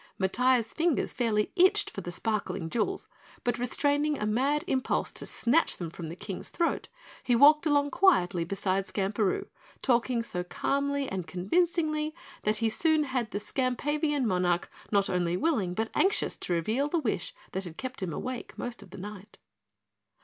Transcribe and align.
Matiah's 0.19 0.73
fingers 0.73 1.13
fairly 1.13 1.51
itched 1.55 1.91
for 1.91 2.01
the 2.01 2.11
sparkling 2.11 2.71
jewels, 2.71 3.07
but 3.43 3.59
restraining 3.59 4.17
a 4.17 4.25
mad 4.25 4.63
impulse 4.65 5.11
to 5.11 5.27
snatch 5.27 5.77
them 5.77 5.91
from 5.91 6.07
the 6.07 6.15
King's 6.15 6.49
throat, 6.49 6.87
he 7.23 7.35
walked 7.35 7.67
along 7.67 7.91
quietly 7.91 8.43
beside 8.43 8.87
Skamperoo 8.87 9.45
talking 9.83 10.23
so 10.23 10.43
calmly 10.43 11.07
and 11.07 11.27
convincingly 11.27 12.15
that 12.41 12.57
he 12.57 12.67
soon 12.67 13.03
had 13.03 13.29
the 13.29 13.39
Skampavian 13.39 14.25
monarch 14.25 14.71
not 14.91 15.07
only 15.07 15.37
willing 15.37 15.75
but 15.75 15.91
anxious 15.93 16.35
to 16.35 16.53
reveal 16.53 16.87
the 16.87 16.97
wish 16.97 17.35
that 17.51 17.65
had 17.65 17.77
kept 17.77 18.01
him 18.01 18.11
awake 18.11 18.57
most 18.57 18.81
of 18.81 18.89
the 18.89 18.97
night. 18.97 19.37